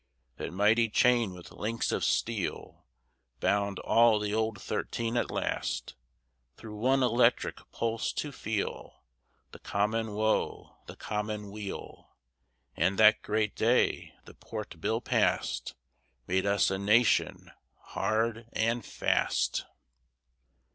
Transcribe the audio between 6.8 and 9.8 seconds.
electric pulse to feel The